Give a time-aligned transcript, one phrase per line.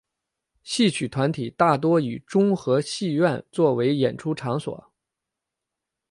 [0.63, 4.91] 戏曲团体大多以中和戏院作为演出场所。